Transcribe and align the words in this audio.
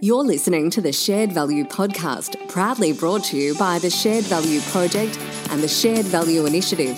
You're 0.00 0.22
listening 0.22 0.70
to 0.70 0.80
the 0.80 0.92
Shared 0.92 1.32
Value 1.32 1.64
podcast, 1.64 2.48
proudly 2.48 2.92
brought 2.92 3.24
to 3.24 3.36
you 3.36 3.56
by 3.56 3.80
the 3.80 3.90
Shared 3.90 4.22
Value 4.26 4.60
Project 4.70 5.18
and 5.50 5.60
the 5.60 5.66
Shared 5.66 6.06
Value 6.06 6.46
Initiative. 6.46 6.96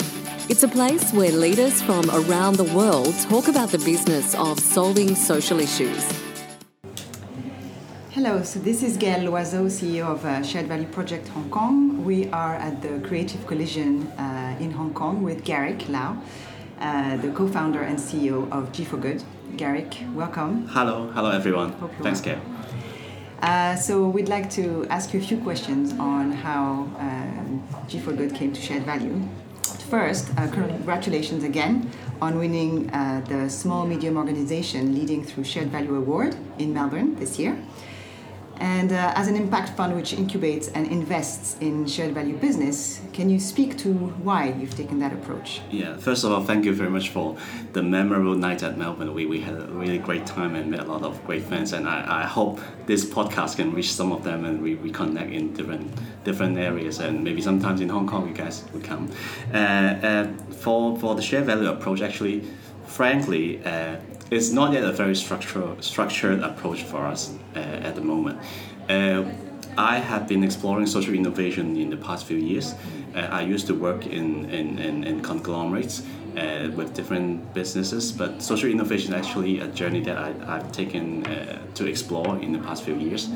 It's 0.51 0.65
a 0.65 0.69
place 0.69 1.11
where 1.15 1.33
leaders 1.33 1.81
from 1.81 2.11
around 2.11 2.57
the 2.57 2.71
world 2.75 3.15
talk 3.21 3.49
about 3.49 3.71
the 3.71 3.79
business 3.79 4.35
of 4.35 4.61
solving 4.61 5.15
social 5.15 5.61
issues. 5.61 6.05
Hello, 8.11 8.43
so 8.43 8.61
this 8.61 8.83
is 8.83 8.99
Gail 8.99 9.21
Loiseau, 9.21 9.65
CEO 9.71 10.05
of 10.05 10.23
uh, 10.27 10.43
Shared 10.43 10.67
Value 10.67 10.89
Project 10.89 11.29
Hong 11.29 11.49
Kong. 11.49 12.05
We 12.05 12.29
are 12.33 12.57
at 12.57 12.83
the 12.83 13.01
Creative 13.09 13.47
Collision 13.47 14.09
uh, 14.19 14.59
in 14.61 14.73
Hong 14.73 14.93
Kong 14.93 15.23
with 15.23 15.43
Garrick 15.43 15.89
Lau, 15.89 16.19
uh, 16.79 17.17
the 17.17 17.31
co 17.31 17.49
founder 17.49 17.81
and 17.81 17.99
CEO 17.99 18.47
of 18.53 18.73
G 18.73 18.85
4 18.85 19.01
Good. 19.01 19.25
Garrick, 19.57 19.97
welcome. 20.15 20.69
Hello, 20.69 21.11
hello 21.15 21.31
everyone. 21.31 21.73
Hope 21.73 21.93
you're 21.93 22.03
Thanks, 22.03 22.21
well. 22.27 22.37
Gail. 22.37 22.60
Uh, 23.43 23.75
so 23.75 24.07
we'd 24.07 24.29
like 24.29 24.51
to 24.51 24.87
ask 24.91 25.15
you 25.15 25.21
a 25.21 25.23
few 25.23 25.39
questions 25.39 25.93
on 25.99 26.31
how 26.31 26.87
um, 26.99 27.67
G 27.89 27.99
4 27.99 28.13
Good 28.13 28.35
came 28.35 28.53
to 28.53 28.61
Shared 28.61 28.85
Value. 28.85 29.19
First, 29.89 30.29
uh, 30.37 30.47
congratulations 30.49 31.43
again 31.43 31.91
on 32.21 32.39
winning 32.39 32.91
uh, 32.91 33.25
the 33.27 33.49
Small 33.49 33.87
Medium 33.87 34.19
Organization 34.19 34.95
Leading 34.95 35.25
Through 35.25 35.45
Shared 35.45 35.69
Value 35.69 35.97
Award 35.97 36.37
in 36.59 36.75
Melbourne 36.75 37.17
this 37.17 37.39
year. 37.39 37.59
And 38.61 38.93
uh, 38.93 39.13
as 39.17 39.27
an 39.27 39.37
impact 39.37 39.71
fund 39.71 39.97
which 39.97 40.13
incubates 40.13 40.71
and 40.75 40.87
invests 40.87 41.57
in 41.61 41.87
shared 41.87 42.13
value 42.13 42.37
business, 42.37 43.01
can 43.15 43.31
you 43.31 43.41
speak 43.41 43.79
to 43.79 43.93
why 43.93 44.53
you've 44.53 44.77
taken 44.77 44.99
that 44.99 45.13
approach? 45.13 45.63
Yeah, 45.71 45.97
first 45.97 46.25
of 46.25 46.33
all, 46.33 46.45
thank 46.45 46.67
you 46.67 46.75
very 46.75 46.91
much 46.91 47.09
for 47.09 47.37
the 47.73 47.83
memorable 47.83 48.35
night 48.35 48.63
at 48.63 48.77
Melbourne. 48.77 49.15
We, 49.15 49.25
we 49.25 49.41
had 49.41 49.55
a 49.55 49.67
really 49.67 49.99
great 49.99 50.27
time 50.27 50.55
and 50.55 50.71
met 50.71 50.81
a 50.81 50.85
lot 50.85 51.03
of 51.03 51.25
great 51.25 51.43
friends. 51.45 51.73
and 51.73 51.89
I, 51.89 52.23
I 52.23 52.27
hope 52.27 52.61
this 52.85 53.05
podcast 53.05 53.57
can 53.57 53.73
reach 53.73 53.93
some 53.93 54.13
of 54.13 54.25
them 54.25 54.45
and 54.45 54.61
we, 54.63 54.75
we 54.75 54.91
connect 54.91 55.33
in 55.33 55.55
different 55.55 55.91
different 56.25 56.59
areas, 56.59 56.99
and 56.99 57.25
maybe 57.25 57.41
sometimes 57.41 57.81
in 57.81 57.89
Hong 57.89 58.07
Kong 58.07 58.29
you 58.29 58.35
guys 58.35 58.65
will 58.73 58.83
come. 58.83 59.11
Uh, 59.53 59.57
uh, 59.57 60.27
for, 60.53 60.99
for 60.99 61.15
the 61.15 61.23
shared 61.23 61.47
value 61.47 61.71
approach, 61.71 62.03
actually, 62.03 62.45
frankly, 62.87 63.65
uh, 63.65 63.97
it's 64.31 64.51
not 64.51 64.73
yet 64.73 64.85
a 64.85 64.93
very 64.93 65.15
structured, 65.15 65.83
structured 65.83 66.41
approach 66.41 66.83
for 66.83 67.05
us 67.07 67.35
uh, 67.57 67.59
at 67.59 67.95
the 67.95 68.01
moment. 68.01 68.39
Uh, 68.89 69.25
I 69.81 69.97
have 69.97 70.29
been 70.29 70.45
exploring 70.45 70.87
social 70.87 71.15
innovation 71.15 71.75
in 71.75 71.89
the 71.89 71.97
past 71.97 72.27
few 72.27 72.37
years. 72.37 72.75
Uh, 73.15 73.21
I 73.21 73.41
used 73.41 73.67
to 73.69 73.75
work 73.75 74.07
in, 74.07 74.45
in, 74.51 74.79
in, 74.79 75.05
in 75.05 75.23
conglomerates 75.23 76.03
uh, 76.37 76.69
with 76.77 76.93
different 76.93 77.55
businesses, 77.55 78.13
but 78.13 78.43
social 78.43 78.69
innovation 78.69 79.15
is 79.15 79.27
actually 79.27 79.61
a 79.61 79.69
journey 79.69 80.03
that 80.03 80.19
I, 80.19 80.35
I've 80.47 80.71
taken 80.71 81.27
uh, 81.27 81.63
to 81.77 81.87
explore 81.87 82.37
in 82.41 82.53
the 82.53 82.59
past 82.59 82.85
few 82.85 82.95
years. 82.95 83.31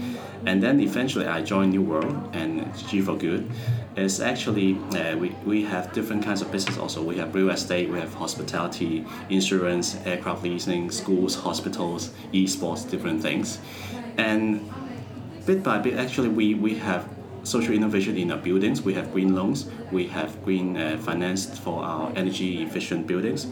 And 0.45 0.63
then 0.63 0.81
eventually 0.81 1.27
I 1.27 1.41
joined 1.41 1.73
New 1.73 1.83
World 1.83 2.15
and 2.35 2.71
G 2.89 3.01
for 3.01 3.17
Good. 3.17 3.51
It's 3.97 4.21
actually, 4.21 4.79
uh, 4.95 5.17
we, 5.17 5.31
we 5.47 5.65
have 5.65 5.95
different 5.95 6.23
kinds 6.23 6.43
of 6.43 6.53
business 6.53 6.77
also. 6.77 7.03
We 7.03 7.17
have 7.17 7.35
real 7.35 7.49
estate, 7.49 7.89
we 7.89 8.01
have 8.01 8.13
hospitality, 8.13 9.07
insurance, 9.31 9.97
aircraft 10.05 10.43
leasing, 10.43 10.91
schools, 10.91 11.37
hospitals, 11.37 12.11
esports, 12.35 12.89
different 12.89 13.23
things. 13.23 13.61
And 14.19 14.71
bit 15.47 15.63
by 15.63 15.79
bit, 15.79 15.95
actually, 15.95 16.29
we, 16.29 16.55
we 16.55 16.75
have 16.77 17.09
social 17.45 17.75
innovation 17.75 18.17
in 18.17 18.33
our 18.33 18.39
buildings. 18.39 18.83
We 18.83 18.95
have 18.95 19.13
green 19.13 19.35
loans. 19.35 19.67
We 19.93 20.07
have 20.09 20.43
green 20.45 20.77
uh, 20.77 20.99
finance 20.99 21.59
for 21.59 21.85
our 21.85 22.13
energy 22.17 22.63
efficient 22.63 23.07
buildings. 23.07 23.47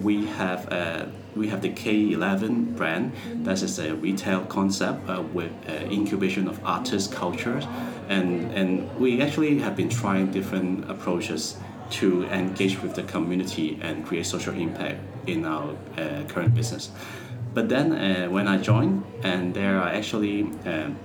We 0.00 0.26
have 0.26 0.70
uh, 0.72 1.06
we 1.34 1.48
have 1.48 1.62
the 1.62 1.70
K11 1.70 2.76
brand. 2.76 3.12
That 3.44 3.62
is 3.62 3.78
a 3.78 3.94
retail 3.94 4.44
concept 4.46 5.08
uh, 5.08 5.22
with 5.32 5.52
uh, 5.68 5.72
incubation 5.90 6.48
of 6.48 6.60
artists, 6.64 7.12
cultures, 7.12 7.64
and 8.08 8.52
and 8.52 8.94
we 8.98 9.22
actually 9.22 9.58
have 9.60 9.76
been 9.76 9.88
trying 9.88 10.30
different 10.30 10.90
approaches 10.90 11.56
to 11.88 12.24
engage 12.24 12.82
with 12.82 12.94
the 12.94 13.04
community 13.04 13.78
and 13.80 14.04
create 14.04 14.26
social 14.26 14.54
impact 14.54 14.98
in 15.26 15.44
our 15.44 15.70
uh, 15.96 16.24
current 16.28 16.54
business. 16.54 16.90
But 17.54 17.68
then 17.68 17.92
uh, 17.92 18.28
when 18.28 18.48
I 18.48 18.58
joined, 18.58 19.04
and 19.22 19.54
there 19.54 19.78
are 19.80 19.88
actually 19.88 20.42
um, 20.66 20.98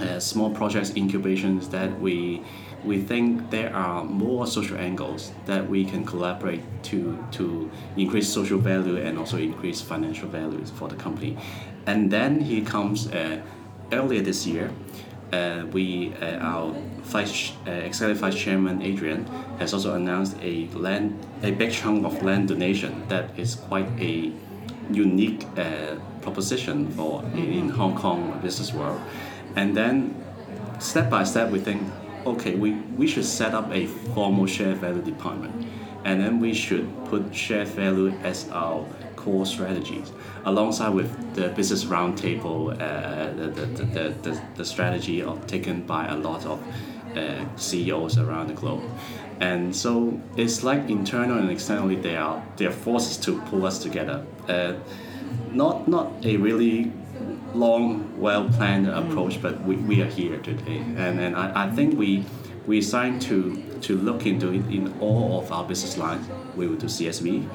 uh, 0.00 0.18
small 0.18 0.50
projects 0.50 0.90
incubations 0.90 1.68
that 1.68 2.00
we 2.00 2.42
we 2.84 3.00
think 3.00 3.50
there 3.50 3.74
are 3.74 4.04
more 4.04 4.46
social 4.46 4.76
angles 4.76 5.32
that 5.46 5.68
we 5.68 5.84
can 5.84 6.04
collaborate 6.04 6.60
to 6.82 7.18
to 7.32 7.70
increase 7.96 8.28
social 8.28 8.58
value 8.58 8.96
and 8.96 9.18
also 9.18 9.38
increase 9.38 9.80
financial 9.80 10.28
values 10.28 10.70
for 10.70 10.88
the 10.88 10.96
company. 10.96 11.36
And 11.86 12.10
then 12.10 12.40
here 12.40 12.64
comes 12.64 13.06
uh, 13.12 13.40
earlier 13.92 14.22
this 14.22 14.46
year 14.46 14.70
uh, 15.32 15.66
we 15.72 16.12
uh, 16.20 16.36
our 16.38 16.72
vice 17.02 17.52
uh, 17.66 17.70
executive 17.70 18.18
vice 18.20 18.34
chairman 18.36 18.82
Adrian 18.82 19.26
has 19.58 19.74
also 19.74 19.94
announced 19.94 20.36
a 20.42 20.68
land 20.74 21.18
a 21.42 21.50
big 21.50 21.72
chunk 21.72 22.04
of 22.04 22.22
land 22.22 22.48
donation 22.48 23.02
that 23.08 23.38
is 23.38 23.54
quite 23.54 23.88
a 23.98 24.32
unique 24.90 25.46
uh, 25.56 25.96
proposition 26.20 26.90
for 26.90 27.22
in 27.34 27.68
Hong 27.68 27.94
Kong 27.96 28.38
business 28.42 28.72
world 28.72 29.00
and 29.56 29.76
then 29.76 30.22
step 30.78 31.08
by 31.10 31.24
step 31.24 31.50
we 31.50 31.58
think 31.58 31.82
okay 32.26 32.54
we, 32.54 32.72
we 32.96 33.06
should 33.06 33.24
set 33.24 33.54
up 33.54 33.70
a 33.72 33.86
formal 34.14 34.46
shared 34.46 34.78
value 34.78 35.02
department. 35.02 35.66
And 36.04 36.20
then 36.20 36.38
we 36.38 36.52
should 36.52 36.86
put 37.06 37.34
shared 37.34 37.68
value 37.68 38.10
as 38.22 38.48
our 38.50 38.86
core 39.16 39.46
strategies 39.46 40.12
alongside 40.44 40.90
with 40.90 41.34
the 41.34 41.48
business 41.48 41.84
roundtable 41.84 42.72
uh, 42.74 43.32
the, 43.32 43.48
the, 43.48 44.08
the, 44.22 44.42
the, 44.56 44.64
strategy 44.64 45.22
of 45.22 45.46
taken 45.46 45.80
by 45.86 46.06
a 46.08 46.16
lot 46.16 46.44
of 46.44 46.60
uh, 47.16 47.44
CEOs 47.56 48.18
around 48.18 48.48
the 48.48 48.52
globe. 48.52 48.82
And 49.40 49.74
so 49.74 50.20
it's 50.36 50.62
like 50.62 50.90
internal 50.90 51.38
and 51.38 51.50
externally 51.50 51.96
they 51.96 52.16
are 52.16 52.44
there 52.56 52.68
are 52.68 52.72
forces 52.72 53.16
to 53.18 53.40
pull 53.42 53.64
us 53.64 53.78
together. 53.78 54.24
Uh, 54.48 54.74
not 55.52 55.88
not 55.88 56.12
a 56.24 56.36
really 56.36 56.92
long, 57.54 58.18
well 58.20 58.48
planned 58.48 58.88
approach, 58.88 59.40
but 59.40 59.62
we, 59.62 59.76
we 59.76 60.02
are 60.02 60.06
here 60.06 60.38
today. 60.38 60.78
And, 60.78 61.20
and 61.20 61.36
I, 61.36 61.66
I 61.66 61.70
think 61.70 61.98
we 61.98 62.24
we 62.66 62.80
starting 62.80 63.18
to, 63.18 63.62
to 63.82 63.96
look 63.98 64.24
into 64.24 64.48
it 64.50 64.66
in 64.72 64.94
all 64.98 65.38
of 65.40 65.52
our 65.52 65.64
business 65.64 65.98
lines. 65.98 66.26
We 66.56 66.66
will 66.66 66.76
do 66.78 66.86
CSV, 66.86 67.46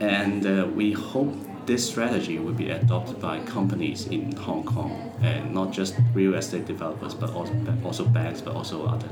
and 0.00 0.46
uh, 0.46 0.68
we 0.72 0.92
hope 0.92 1.34
this 1.66 1.88
strategy 1.88 2.38
will 2.38 2.52
be 2.52 2.70
adopted 2.70 3.20
by 3.20 3.40
companies 3.40 4.06
in 4.06 4.32
Hong 4.36 4.64
Kong, 4.64 5.12
and 5.22 5.52
not 5.52 5.72
just 5.72 5.96
real 6.12 6.34
estate 6.34 6.66
developers, 6.66 7.14
but 7.14 7.30
also, 7.34 7.52
also 7.84 8.04
banks, 8.04 8.40
but 8.40 8.54
also 8.54 8.86
other 8.86 9.08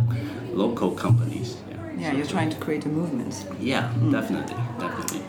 local 0.52 0.92
companies. 0.92 1.56
Yeah, 1.68 1.92
Yeah, 1.98 2.12
you're 2.12 2.26
trying 2.26 2.50
to 2.50 2.56
create 2.58 2.84
a 2.86 2.88
movement. 2.88 3.44
yeah 3.60 3.92
definitely, 4.10 4.56
definitely. 4.78 5.22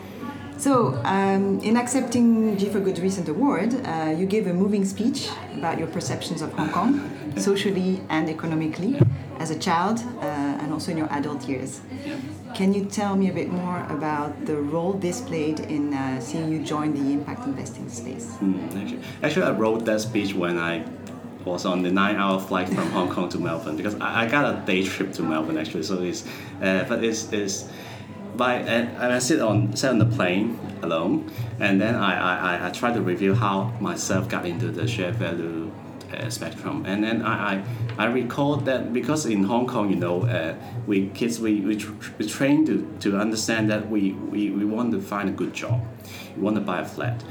So, 0.64 0.98
um, 1.04 1.60
in 1.60 1.76
accepting 1.76 2.56
G 2.56 2.70
4 2.70 2.80
Good's 2.80 3.02
recent 3.02 3.28
award, 3.28 3.74
uh, 3.84 4.14
you 4.16 4.24
gave 4.24 4.46
a 4.46 4.54
moving 4.54 4.86
speech 4.86 5.28
about 5.58 5.78
your 5.78 5.88
perceptions 5.88 6.40
of 6.40 6.54
Hong 6.54 6.70
Kong, 6.70 6.92
socially 7.36 8.00
and 8.08 8.30
economically, 8.30 8.98
as 9.38 9.50
a 9.50 9.58
child 9.58 9.98
uh, 10.22 10.62
and 10.62 10.72
also 10.72 10.90
in 10.92 10.96
your 10.96 11.12
adult 11.12 11.46
years. 11.46 11.82
Can 12.54 12.72
you 12.72 12.86
tell 12.86 13.14
me 13.14 13.28
a 13.28 13.32
bit 13.34 13.50
more 13.50 13.84
about 13.90 14.46
the 14.46 14.56
role 14.56 14.94
this 14.94 15.20
played 15.20 15.60
in 15.60 15.92
uh, 15.92 16.18
seeing 16.18 16.50
you 16.50 16.64
join 16.64 16.94
the 16.94 17.12
impact 17.12 17.44
investing 17.44 17.90
space? 17.90 18.28
Mm, 18.40 18.74
actually, 18.80 19.00
actually, 19.22 19.42
I 19.42 19.50
wrote 19.50 19.84
that 19.84 20.00
speech 20.00 20.32
when 20.32 20.56
I 20.56 20.82
was 21.44 21.66
on 21.66 21.82
the 21.82 21.90
nine-hour 21.90 22.40
flight 22.40 22.70
from 22.70 22.90
Hong 22.92 23.10
Kong 23.10 23.28
to 23.28 23.38
Melbourne 23.38 23.76
because 23.76 23.96
I, 23.96 24.24
I 24.24 24.28
got 24.30 24.46
a 24.46 24.64
day 24.64 24.82
trip 24.82 25.12
to 25.12 25.22
Melbourne 25.22 25.58
actually. 25.58 25.82
So 25.82 26.02
it's, 26.02 26.26
uh, 26.62 26.86
but 26.88 27.04
it's, 27.04 27.30
it's 27.34 27.68
by 28.36 28.54
and, 28.56 28.88
and 28.96 29.12
I 29.12 29.18
sit 29.18 29.40
on 29.40 29.76
sat 29.76 29.90
on 29.90 29.98
the 29.98 30.06
plane 30.16 30.58
alone, 30.82 31.30
and 31.60 31.80
then 31.80 31.94
I, 31.94 32.12
I, 32.30 32.56
I- 32.56 32.66
I 32.68 32.70
try 32.70 32.92
to 32.92 33.00
review 33.00 33.34
how 33.34 33.72
myself 33.80 34.28
got 34.28 34.44
into 34.46 34.68
the 34.68 34.86
shared 34.86 35.16
value 35.16 35.70
uh, 36.12 36.30
spectrum, 36.30 36.84
and 36.86 37.02
then 37.02 37.22
I, 37.22 37.34
I 37.54 37.64
I 37.98 38.04
recall 38.06 38.56
that 38.56 38.92
because 38.92 39.26
in 39.26 39.44
Hong 39.44 39.66
Kong, 39.66 39.90
you 39.90 39.96
know, 39.96 40.22
uh, 40.22 40.54
we 40.86 41.08
kids 41.08 41.40
we 41.40 41.60
we, 41.60 41.76
tr- 41.76 41.92
we 42.18 42.26
train 42.28 42.64
to, 42.66 42.86
to 43.00 43.16
understand 43.18 43.70
that 43.70 43.88
we, 43.90 44.12
we, 44.12 44.50
we 44.50 44.64
want 44.64 44.92
to 44.92 45.00
find 45.00 45.28
a 45.28 45.32
good 45.32 45.52
job, 45.54 45.80
we 46.36 46.42
want 46.42 46.56
to 46.56 46.62
buy 46.62 46.80
a 46.80 46.84
flat. 46.84 47.22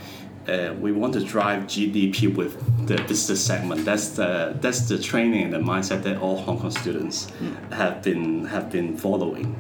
Uh, 0.46 0.74
we 0.82 0.92
want 0.92 1.14
to 1.14 1.24
drive 1.24 1.64
GDP 1.64 2.36
with 2.36 2.54
the 2.88 2.96
business 3.08 3.40
segment. 3.46 3.86
That's 3.86 4.10
the 4.10 4.54
that's 4.60 4.90
the 4.90 4.98
training 5.00 5.44
and 5.46 5.54
the 5.54 5.60
mindset 5.60 6.04
that 6.04 6.18
all 6.18 6.36
Hong 6.42 6.60
Kong 6.60 6.72
students 6.72 7.32
have 7.72 8.02
been 8.04 8.44
have 8.46 8.70
been 8.70 8.98
following, 8.98 9.56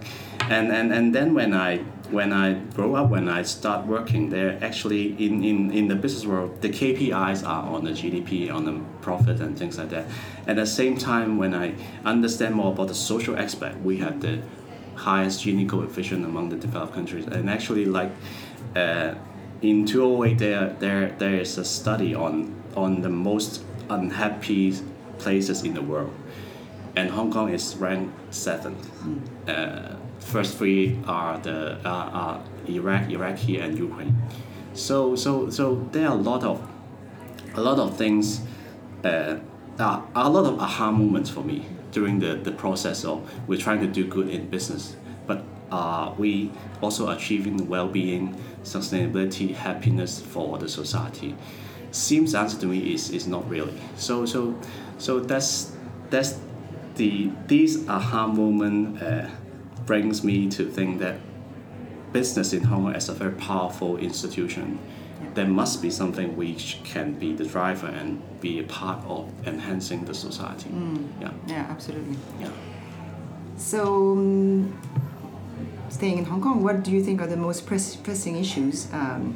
and 0.50 0.72
and, 0.72 0.94
and 0.94 1.14
then 1.16 1.34
when 1.34 1.54
I 1.54 1.78
when 2.14 2.32
I 2.32 2.54
grow 2.54 2.96
up, 2.96 3.10
when 3.10 3.28
I 3.28 3.42
start 3.42 3.88
working 3.88 4.30
there, 4.30 4.60
actually 4.62 5.16
in, 5.26 5.44
in, 5.44 5.72
in 5.72 5.88
the 5.88 5.96
business 5.96 6.26
world, 6.26 6.62
the 6.62 6.70
KPIs 6.70 7.48
are 7.48 7.64
on 7.64 7.86
the 7.86 7.92
GDP, 7.92 8.54
on 8.54 8.66
the 8.66 8.80
profit 9.02 9.40
and 9.40 9.58
things 9.58 9.80
like 9.80 9.90
that. 9.90 10.06
At 10.46 10.58
the 10.58 10.68
same 10.68 10.96
time, 10.98 11.38
when 11.38 11.56
I 11.56 11.74
understand 12.06 12.54
more 12.54 12.72
about 12.72 12.90
the 12.90 12.96
social 12.96 13.36
aspect, 13.36 13.80
we 13.80 13.98
have 13.98 14.22
the 14.22 14.44
highest 14.96 15.44
Gini 15.44 15.68
coefficient 15.68 16.24
among 16.24 16.50
the 16.50 16.56
developed 16.56 16.94
countries, 16.94 17.26
and 17.26 17.50
actually 17.50 17.86
like. 17.86 18.12
Uh, 18.76 19.16
in 19.62 19.86
208 19.86 20.38
there, 20.40 20.76
there 20.80 21.16
there 21.20 21.36
is 21.36 21.58
a 21.58 21.64
study 21.64 22.14
on 22.14 22.54
on 22.76 23.02
the 23.02 23.10
most 23.10 23.64
unhappy 23.90 24.76
places 25.20 25.64
in 25.64 25.74
the 25.74 25.82
world, 25.82 26.14
and 26.98 27.10
Hong 27.10 27.32
Kong 27.32 27.50
is 27.50 27.76
ranked 27.78 28.14
seventh. 28.34 28.92
Uh, 29.48 29.96
first 30.26 30.58
three 30.58 31.00
are 31.08 31.38
the 31.40 31.78
uh, 31.88 32.20
are 32.22 32.44
Iraq, 32.68 33.10
Iraqi, 33.10 33.60
and 33.60 33.78
Ukraine. 33.78 34.16
So 34.74 35.16
so 35.16 35.50
so 35.50 35.88
there 35.92 36.08
are 36.08 36.14
a 36.18 36.22
lot 36.22 36.44
of 36.44 36.68
a 37.56 37.62
lot 37.62 37.80
of 37.80 37.98
things. 37.98 38.42
Uh, 39.04 39.40
are 39.80 40.08
a 40.16 40.30
lot 40.30 40.46
of 40.46 40.60
aha 40.60 40.92
moments 40.92 41.30
for 41.30 41.42
me 41.42 41.66
during 41.92 42.20
the, 42.20 42.36
the 42.36 42.52
process 42.52 43.04
of 43.06 43.30
we're 43.48 43.60
trying 43.60 43.80
to 43.82 43.88
do 43.88 44.06
good 44.06 44.30
in 44.30 44.50
business, 44.50 44.96
but 45.26 45.44
are 45.72 46.14
we 46.14 46.52
also 46.82 47.10
achieving 47.10 47.68
well-being, 47.68 48.36
sustainability, 48.64 49.54
happiness 49.54 50.22
for 50.22 50.58
the 50.58 50.70
society? 50.70 51.36
Seems 51.92 52.36
answer 52.36 52.60
to 52.62 52.68
me 52.68 52.94
is, 52.94 53.10
is 53.10 53.28
not 53.28 53.48
really. 53.50 53.80
So 53.96 54.26
so 54.26 54.60
so 54.98 55.20
that's 55.20 55.76
that's 56.10 56.40
the 56.96 57.32
these 57.48 57.88
aha 57.88 58.28
moment 58.28 59.02
uh, 59.02 59.28
brings 59.86 60.24
me 60.24 60.50
to 60.50 60.66
think 60.70 61.00
that 61.00 61.18
business 62.12 62.54
in 62.54 62.64
Hong 62.64 62.84
Kong 62.84 62.96
is 62.96 63.10
a 63.10 63.14
very 63.14 63.34
powerful 63.34 63.98
institution. 63.98 64.80
There 65.34 65.48
must 65.48 65.82
be 65.82 65.90
something 65.90 66.36
which 66.38 66.80
can 66.84 67.14
be 67.14 67.34
the 67.34 67.46
driver 67.46 67.88
and 67.88 68.22
be 68.40 68.60
a 68.60 68.64
part 68.64 69.04
of 69.06 69.30
enhancing 69.48 70.06
the 70.06 70.14
society. 70.14 70.70
Yeah, 71.20 71.32
Yeah, 71.48 71.66
absolutely. 71.70 72.18
yeah. 72.40 72.50
So, 73.58 74.12
um, 74.14 74.78
staying 75.90 76.18
in 76.20 76.26
Hong 76.26 76.42
Kong, 76.42 76.64
what 76.64 76.84
do 76.84 76.92
you 76.92 77.04
think 77.04 77.22
are 77.22 77.28
the 77.28 77.38
most 77.38 77.66
press- 77.66 77.96
pressing 77.96 78.36
issues 78.38 78.88
um, 78.94 79.36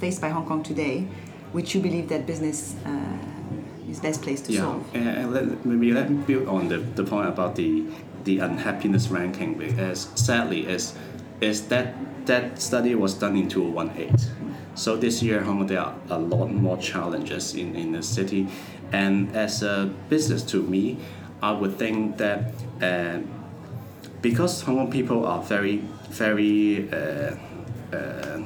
faced 0.00 0.20
by 0.20 0.30
Hong 0.30 0.46
Kong 0.46 0.62
today, 0.62 1.06
which 1.52 1.74
you 1.74 1.80
believe 1.80 2.08
that 2.08 2.26
business 2.26 2.74
uh, 2.84 2.90
is 3.90 4.00
best 4.00 4.22
placed 4.22 4.46
to 4.46 4.52
Yeah, 4.52 4.60
solve? 4.60 4.94
and 4.94 5.32
let, 5.32 5.64
maybe 5.64 5.92
let 5.92 6.10
me 6.10 6.22
build 6.24 6.48
on 6.48 6.68
the, 6.68 6.78
the 6.78 7.04
point 7.04 7.28
about 7.28 7.54
the 7.56 7.84
the 8.24 8.38
unhappiness 8.38 9.08
ranking 9.08 9.54
because 9.54 10.08
sadly 10.14 10.66
is 10.66 10.94
is 11.40 11.68
that 11.68 11.94
that 12.26 12.60
study 12.60 12.94
was 12.94 13.14
done 13.14 13.36
in 13.36 13.48
2018. 13.48 14.16
So 14.74 14.96
this 14.96 15.22
year, 15.22 15.42
Hong 15.42 15.58
Kong, 15.58 15.66
there 15.66 15.80
are 15.80 15.94
a 16.10 16.18
lot 16.18 16.48
more 16.48 16.76
challenges 16.76 17.54
in, 17.54 17.74
in 17.74 17.92
the 17.92 18.02
city. 18.02 18.48
And 18.92 19.34
as 19.34 19.62
a 19.62 19.90
business 20.08 20.42
to 20.44 20.62
me, 20.62 20.98
I 21.42 21.52
would 21.52 21.78
think 21.78 22.18
that 22.18 22.52
uh, 22.80 23.20
because 24.22 24.62
Hong 24.62 24.76
Kong 24.76 24.90
people 24.90 25.26
are 25.26 25.42
very, 25.42 25.78
very 26.10 26.90
uh, 26.92 27.36
uh, 27.92 28.42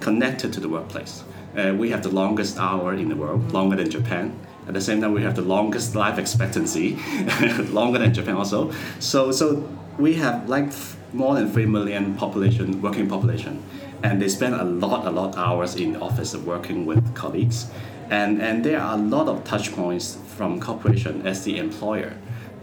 connected 0.00 0.52
to 0.52 0.60
the 0.60 0.68
workplace. 0.68 1.24
Uh, 1.56 1.72
we 1.76 1.90
have 1.90 2.02
the 2.02 2.08
longest 2.08 2.58
hour 2.58 2.94
in 2.94 3.08
the 3.08 3.16
world, 3.16 3.52
longer 3.52 3.76
than 3.76 3.88
Japan. 3.88 4.38
At 4.66 4.74
the 4.74 4.80
same 4.80 5.00
time, 5.00 5.12
we 5.12 5.22
have 5.22 5.36
the 5.36 5.42
longest 5.42 5.94
life 5.94 6.18
expectancy, 6.18 6.96
longer 7.70 7.98
than 7.98 8.14
Japan 8.14 8.36
also. 8.36 8.72
So, 8.98 9.30
so 9.30 9.68
we 9.98 10.14
have 10.14 10.48
like 10.48 10.72
more 11.12 11.34
than 11.34 11.50
three 11.52 11.66
million 11.66 12.14
population, 12.14 12.80
working 12.80 13.08
population, 13.08 13.62
and 14.02 14.20
they 14.20 14.28
spend 14.28 14.54
a 14.54 14.64
lot, 14.64 15.06
a 15.06 15.10
lot 15.10 15.36
hours 15.36 15.76
in 15.76 15.96
office 15.96 16.34
working 16.34 16.86
with 16.86 17.14
colleagues, 17.14 17.66
and 18.10 18.40
and 18.40 18.64
there 18.64 18.80
are 18.80 18.94
a 18.94 19.00
lot 19.00 19.28
of 19.28 19.44
touch 19.44 19.72
points 19.72 20.18
from 20.36 20.60
corporation 20.60 21.26
as 21.26 21.44
the 21.44 21.58
employer 21.58 22.14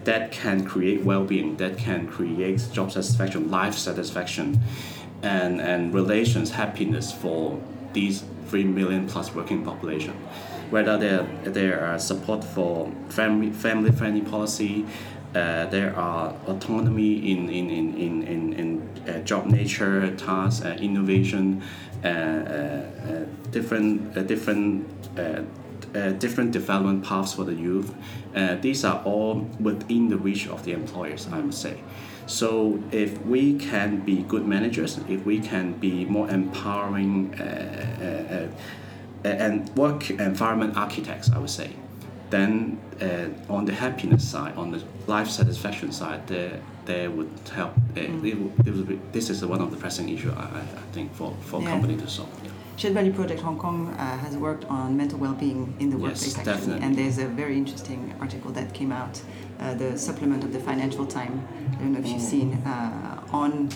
that 0.04 0.32
can 0.32 0.66
create 0.66 1.04
well-being, 1.04 1.58
that 1.58 1.78
can 1.78 2.08
create 2.08 2.68
job 2.74 2.92
satisfaction, 2.92 3.52
life 3.52 3.76
satisfaction, 3.76 4.60
and, 5.22 5.62
and 5.62 5.94
relations 5.94 6.52
happiness 6.52 7.12
for 7.12 7.62
these 7.94 8.24
three 8.48 8.64
million 8.64 9.08
plus 9.08 9.34
working 9.34 9.64
population. 9.64 10.16
Whether 10.72 10.98
there 10.98 11.24
there 11.44 11.78
are 11.86 12.00
support 12.00 12.44
for 12.44 12.92
family 13.10 13.52
family 13.52 13.92
friendly 13.92 14.22
policy, 14.22 14.86
uh, 15.36 15.66
there 15.76 15.94
are 15.96 16.34
autonomy 16.48 17.14
in 17.32 17.50
in 17.50 17.70
in 17.70 17.88
in 18.06 18.14
in, 18.24 18.54
in 18.54 18.70
uh, 19.08 19.20
job 19.30 19.44
nature, 19.46 20.16
tasks, 20.16 20.66
uh, 20.66 20.78
innovation, 20.82 21.62
uh, 22.04 22.08
uh, 22.08 22.12
uh, 22.12 23.26
different 23.52 24.28
different. 24.28 24.88
Different 26.20 26.52
development 26.54 27.04
paths 27.04 27.34
for 27.34 27.44
the 27.44 27.54
youth. 27.54 27.94
Uh, 28.34 28.56
these 28.62 28.86
are 28.86 29.02
all 29.04 29.46
within 29.60 30.08
the 30.08 30.16
reach 30.16 30.48
of 30.48 30.64
the 30.64 30.72
employers, 30.72 31.28
I 31.36 31.40
would 31.42 31.54
say. 31.54 31.76
So 32.28 32.80
if 32.94 33.12
we 33.26 33.44
can 33.60 34.00
be 34.00 34.24
good 34.24 34.46
managers, 34.48 35.00
if 35.10 35.26
we 35.26 35.42
can 35.42 35.74
be 35.74 36.06
more 36.06 36.30
empowering 36.30 37.36
uh, 37.36 37.44
uh, 37.44 38.36
uh, 38.36 38.48
and 39.24 39.70
work 39.78 40.10
environment 40.10 40.78
architects, 40.78 41.32
I 41.32 41.38
would 41.38 41.50
say, 41.50 41.70
then 42.30 42.80
uh, 43.02 43.54
on 43.54 43.66
the 43.66 43.74
happiness 43.74 44.24
side, 44.30 44.56
on 44.56 44.72
the 44.72 44.82
life 45.08 45.30
satisfaction 45.30 45.92
side, 45.92 46.28
there 46.28 46.60
there 46.86 47.10
would 47.12 47.30
help. 47.54 47.74
Uh, 47.96 48.02
it 48.02 48.36
would, 48.40 48.88
be, 48.88 49.00
this 49.12 49.30
is 49.30 49.46
one 49.46 49.62
of 49.62 49.70
the 49.72 49.78
pressing 49.78 50.10
issues 50.10 50.34
I, 50.34 50.62
I 50.62 50.94
think 50.94 51.14
for 51.14 51.36
for 51.42 51.62
Yeah. 51.62 51.70
company 51.72 51.96
to 51.98 52.08
solve. 52.08 52.30
Yeah. 52.44 52.52
Shared 52.78 52.94
Value 52.96 53.14
Project 53.14 53.42
Hong 53.42 53.60
Kong 53.60 53.88
uh, 53.90 54.18
has 54.26 54.36
worked 54.36 54.66
on 54.66 54.98
mental 54.98 55.20
well-being 55.20 55.76
in 55.80 55.90
the 55.92 55.98
Yes, 55.98 56.02
workplace 56.02 56.38
actually, 56.38 56.54
definitely. 56.54 56.84
and 56.86 56.96
there's 56.96 57.20
a 57.20 57.28
very 57.28 57.56
interesting 57.56 58.02
article 58.20 58.52
that 58.54 58.74
came 58.74 58.92
out, 58.92 59.22
uh, 59.60 59.76
the 59.76 59.96
supplement 59.98 60.44
of 60.44 60.52
the 60.52 60.60
Financial 60.60 61.06
Times. 61.06 61.40
I 61.74 61.76
don't 61.76 61.94
know 61.94 62.00
if 62.00 62.08
you've 62.08 62.22
seen 62.36 62.54
uh, 62.66 63.22
on, 63.32 63.70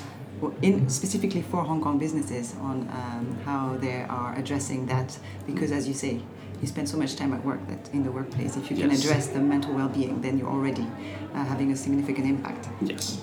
in 0.61 0.89
specifically 0.89 1.41
for 1.41 1.63
Hong 1.63 1.81
Kong 1.81 1.97
businesses 1.97 2.55
on 2.61 2.81
um, 2.91 3.37
how 3.45 3.77
they 3.77 4.03
are 4.09 4.35
addressing 4.37 4.85
that 4.87 5.17
because, 5.45 5.71
as 5.71 5.87
you 5.87 5.93
say, 5.93 6.21
you 6.61 6.67
spend 6.67 6.87
so 6.87 6.97
much 6.97 7.15
time 7.15 7.33
at 7.33 7.43
work 7.43 7.65
that 7.67 7.89
in 7.93 8.03
the 8.03 8.11
workplace, 8.11 8.55
if 8.57 8.69
you 8.71 8.77
can 8.77 8.89
Yes. 8.89 9.03
address 9.03 9.27
the 9.27 9.39
mental 9.39 9.73
well-being, 9.73 10.21
then 10.21 10.37
you're 10.37 10.49
already 10.49 10.87
uh, 11.33 11.43
having 11.45 11.71
a 11.71 11.75
significant 11.75 12.25
impact. 12.27 12.67
Yes. 12.81 13.21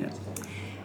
Yes. 0.00 0.18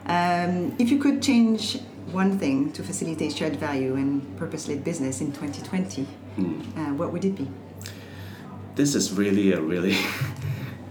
Um, 0.05 0.75
if 0.79 0.89
you 0.89 0.97
could 0.99 1.21
change 1.21 1.79
one 2.11 2.39
thing 2.39 2.71
to 2.71 2.83
facilitate 2.83 3.33
shared 3.35 3.57
value 3.57 3.95
and 3.95 4.21
purpose-led 4.37 4.83
business 4.83 5.19
in 5.19 5.31
2020, 5.33 6.07
uh, 6.39 6.93
what 6.93 7.11
would 7.11 7.25
it 7.25 7.35
be? 7.35 7.47
This 8.75 8.95
is 8.95 9.11
really 9.11 9.51
a 9.53 9.59
really 9.59 9.97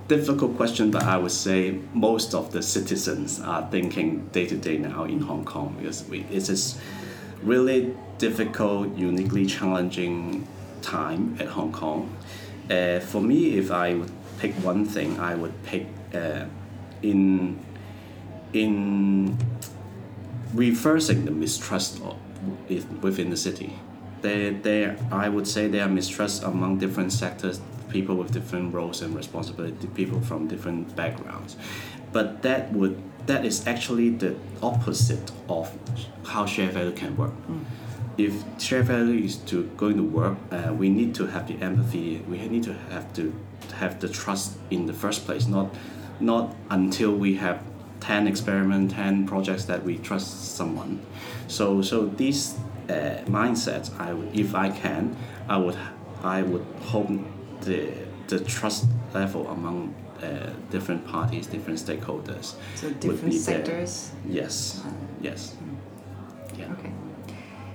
difficult 0.08 0.56
question, 0.56 0.90
but 0.90 1.02
I 1.02 1.16
would 1.16 1.32
say 1.32 1.78
most 1.92 2.34
of 2.34 2.52
the 2.52 2.62
citizens 2.62 3.40
are 3.40 3.68
thinking 3.70 4.26
day 4.28 4.46
to 4.46 4.56
day 4.56 4.78
now 4.78 5.04
in 5.04 5.20
Hong 5.20 5.44
Kong 5.44 5.76
because 5.78 6.04
we, 6.04 6.20
it 6.30 6.48
is 6.48 6.78
really 7.42 7.94
difficult, 8.18 8.96
uniquely 8.96 9.46
challenging 9.46 10.46
time 10.82 11.36
at 11.40 11.48
Hong 11.48 11.72
Kong. 11.72 12.14
Uh, 12.70 13.00
for 13.00 13.20
me, 13.20 13.58
if 13.58 13.70
I 13.70 13.94
would 13.94 14.10
pick 14.38 14.54
one 14.54 14.84
thing, 14.84 15.18
I 15.18 15.34
would 15.34 15.54
pick 15.64 15.86
uh, 16.14 16.46
in 17.02 17.58
in 18.52 19.36
reversing 20.54 21.24
the 21.24 21.30
mistrust 21.30 22.00
of, 22.02 22.16
within 23.02 23.30
the 23.30 23.36
city. 23.36 23.78
There, 24.22 24.52
there, 24.52 24.96
I 25.12 25.28
would 25.28 25.46
say 25.46 25.68
there 25.68 25.84
are 25.84 25.88
mistrust 25.88 26.42
among 26.42 26.78
different 26.78 27.12
sectors, 27.12 27.60
people 27.88 28.16
with 28.16 28.32
different 28.32 28.74
roles 28.74 29.02
and 29.02 29.14
responsibility, 29.14 29.86
people 29.88 30.20
from 30.20 30.48
different 30.48 30.96
backgrounds. 30.96 31.56
But 32.12 32.42
that 32.42 32.72
would 32.72 33.02
that 33.26 33.44
is 33.44 33.66
actually 33.66 34.10
the 34.10 34.36
opposite 34.62 35.32
of 35.48 35.76
how 36.24 36.46
share 36.46 36.70
value 36.70 36.92
can 36.92 37.16
work. 37.16 37.32
If 38.16 38.32
share 38.58 38.82
value 38.82 39.24
is 39.24 39.36
to 39.50 39.64
going 39.76 39.96
to 39.96 40.04
work, 40.04 40.38
uh, 40.52 40.72
we 40.72 40.88
need 40.88 41.14
to 41.16 41.26
have 41.26 41.48
the 41.48 41.60
empathy. 41.60 42.22
We 42.28 42.38
need 42.48 42.62
to 42.62 42.74
have 42.90 43.12
to 43.14 43.34
have 43.74 44.00
the 44.00 44.08
trust 44.08 44.58
in 44.70 44.86
the 44.86 44.92
first 44.92 45.26
place, 45.26 45.46
not 45.46 45.74
not 46.20 46.54
until 46.70 47.12
we 47.12 47.34
have 47.36 47.62
10 48.00 48.26
experiment 48.26 48.90
10 48.92 49.26
projects 49.26 49.64
that 49.64 49.82
we 49.82 49.98
trust 49.98 50.56
someone 50.56 51.00
so 51.48 51.82
so 51.82 52.06
these 52.06 52.54
uh, 52.88 52.94
mindsets 53.26 53.90
i 53.98 54.12
would 54.12 54.30
if 54.34 54.54
i 54.54 54.68
can 54.70 55.14
i 55.48 55.56
would 55.56 55.76
i 56.22 56.42
would 56.42 56.64
hope 56.82 57.08
the 57.62 57.88
the 58.28 58.38
trust 58.40 58.84
level 59.14 59.46
among 59.48 59.94
uh, 60.22 60.50
different 60.70 61.06
parties 61.06 61.46
different 61.46 61.78
stakeholders 61.78 62.54
So 62.74 62.86
would 62.88 63.00
different 63.00 63.30
be 63.32 63.38
there. 63.38 63.86
yes 64.28 64.82
yes 65.20 65.56
yeah 66.58 66.72
Okay, 66.72 66.92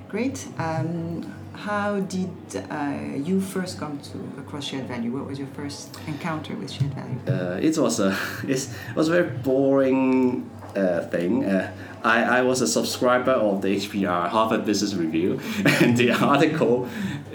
great. 0.10 0.48
Um, 0.58 1.22
how 1.54 2.00
did 2.00 2.30
uh, 2.70 2.98
you 3.28 3.40
first 3.40 3.78
come 3.80 4.00
to 4.12 4.18
across 4.42 4.66
shared 4.66 4.88
value? 4.88 5.12
What 5.12 5.26
was 5.28 5.38
your 5.40 5.48
first 5.56 5.98
encounter 6.08 6.56
with 6.56 6.72
shared 6.72 6.94
value? 6.94 7.20
uh, 7.28 7.60
it 7.62 7.78
was 7.78 8.00
a 8.00 8.10
it 8.48 8.68
was 8.96 9.08
a 9.08 9.12
very 9.12 9.30
boring 9.44 10.50
uh, 10.76 11.02
thing. 11.08 11.46
Uh, 11.46 11.72
I, 12.04 12.40
I 12.40 12.42
was 12.42 12.62
a 12.62 12.68
subscriber 12.68 13.32
of 13.32 13.62
the 13.62 13.76
HBR 13.78 14.30
Harvard 14.30 14.66
Business 14.66 14.94
Review, 14.94 15.40
and 15.66 15.98
the 15.98 16.12
article 16.12 16.88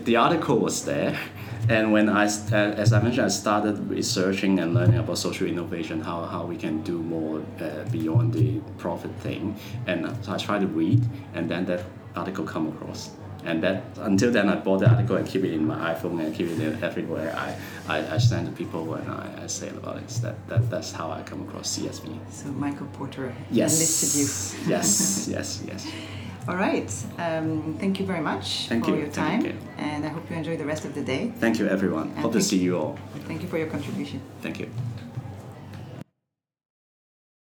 the 0.07 0.17
article 0.17 0.59
was 0.59 0.85
there. 0.85 1.19
And 1.69 1.93
when 1.93 2.09
I, 2.09 2.27
uh, 2.27 2.55
as 2.55 2.93
I 2.93 3.03
mentioned, 3.03 3.27
I 3.27 3.29
started 3.29 3.91
researching 3.91 4.61
and 4.61 4.73
learning 4.73 4.99
about 4.99 5.19
social 5.19 5.49
innovation, 5.49 6.01
how, 6.01 6.25
how 6.25 6.45
we 6.45 6.57
can 6.57 6.81
do 6.83 7.03
more 7.03 7.43
uh, 7.61 7.83
beyond 7.91 8.35
the 8.35 8.61
profit 8.79 9.11
thing. 9.17 9.57
And 9.89 10.17
so 10.25 10.33
I 10.33 10.37
tried 10.37 10.61
to 10.61 10.69
read, 10.69 11.05
and 11.35 11.51
then 11.51 11.65
that 11.67 11.83
article 12.15 12.45
come 12.45 12.69
across. 12.69 13.11
And 13.47 13.63
that 13.63 13.83
until 14.01 14.31
then, 14.33 14.49
I 14.49 14.57
bought 14.57 14.81
the 14.81 14.91
article 14.91 15.17
and 15.17 15.27
keep 15.27 15.45
it 15.45 15.53
in 15.53 15.67
my 15.67 15.95
iPhone 15.95 16.21
and 16.25 16.35
keep 16.35 16.49
it 16.49 16.59
in 16.61 16.83
everywhere. 16.83 17.33
I, 17.37 17.55
I, 17.89 18.15
I 18.15 18.19
send 18.19 18.47
to 18.47 18.53
people 18.53 18.85
when 18.85 19.09
I, 19.09 19.45
I 19.45 19.47
say 19.47 19.69
about 19.69 19.99
it. 19.99 20.09
That, 20.23 20.37
that 20.49 20.69
that's 20.69 20.91
how 20.93 21.11
I 21.13 21.23
come 21.23 21.43
across 21.43 21.79
CSV. 21.79 22.19
So 22.31 22.49
Michael 22.49 22.89
Porter 22.95 23.33
Yes. 23.51 23.73
enlisted 23.75 24.11
you. 24.21 24.27
yes. 24.75 25.29
Yes. 25.29 25.63
Yes. 25.67 25.87
All 26.49 26.57
right. 26.57 26.91
Um, 27.19 27.77
thank 27.81 27.99
you 28.01 28.07
very 28.07 28.21
much 28.21 28.69
Thank 28.69 28.85
for 28.85 28.93
you. 28.93 28.99
your 29.03 29.09
time, 29.09 29.45
you. 29.45 29.55
and 29.79 30.05
I 30.05 30.09
hope 30.09 30.31
you 30.31 30.37
enjoy 30.37 30.57
the 30.57 30.65
rest 30.65 30.85
of 30.85 30.95
the 30.95 31.03
day. 31.03 31.33
Thank 31.41 31.59
you, 31.59 31.67
everyone. 31.67 32.09
And 32.11 32.19
Hope 32.19 32.33
to 32.33 32.43
see 32.43 32.59
you 32.59 32.79
all. 32.79 32.99
Thank 33.27 33.43
you 33.43 33.49
for 33.49 33.59
your 33.59 33.67
contribution. 33.69 34.21
Thank 34.43 34.61
you. 34.61 34.71